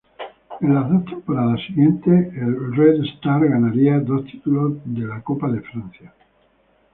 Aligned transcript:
En 0.61 0.73
las 0.73 0.89
dos 0.89 1.05
temporadas 1.05 1.61
siguientes, 1.67 2.33
el 2.35 2.75
Red 2.75 3.03
Star 3.03 3.47
ganaría 3.47 3.99
dos 3.99 4.25
títulos 4.25 4.77
Copa 5.23 5.47
de 5.51 5.61
Francia. 5.61 6.11